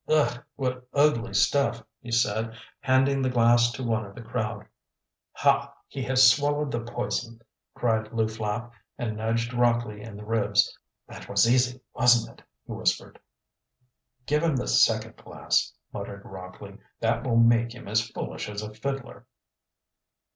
[0.07, 0.43] "Ugh!
[0.55, 4.65] what ugly stuff," he said, handing the glass to one of the crowd.
[5.33, 5.71] "Ha!
[5.87, 7.39] he has swallowed the poison!"
[7.75, 10.75] cried Lew Flapp, and nudged Rockley in the ribs.
[11.07, 13.19] "That was easy, wasn't it?" he whispered.
[14.25, 16.79] "Give him the second glass," muttered Rockley.
[16.99, 19.27] "That will make him as foolish as a fiddler."